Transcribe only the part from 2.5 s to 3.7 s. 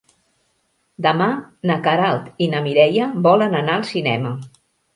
na Mireia volen